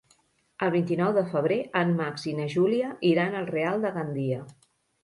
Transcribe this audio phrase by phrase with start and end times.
[0.67, 4.43] El vint-i-nou de febrer en Max i na Júlia iran al Real de Gandia.